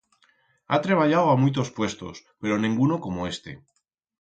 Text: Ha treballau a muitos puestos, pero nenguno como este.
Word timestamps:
Ha 0.69 0.79
treballau 0.87 1.29
a 1.33 1.35
muitos 1.41 1.71
puestos, 1.81 2.23
pero 2.41 2.55
nenguno 2.65 2.95
como 3.05 3.19
este. 3.35 3.51